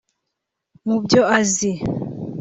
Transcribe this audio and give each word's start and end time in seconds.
Mu 0.87 0.97
byo 1.03 1.21
azi 1.37 1.71